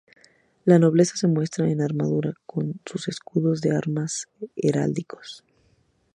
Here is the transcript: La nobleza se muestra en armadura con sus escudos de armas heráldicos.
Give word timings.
La 0.65 0.79
nobleza 0.79 1.15
se 1.15 1.27
muestra 1.27 1.69
en 1.69 1.79
armadura 1.79 2.33
con 2.47 2.81
sus 2.87 3.07
escudos 3.07 3.61
de 3.61 3.75
armas 3.77 4.29
heráldicos. 4.55 5.43